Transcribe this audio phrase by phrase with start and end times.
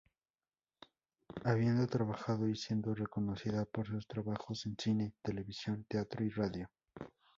[1.43, 6.71] Habiendo trabajado y siendo reconocida por sus trabajos en cine, televisión, teatro y radio.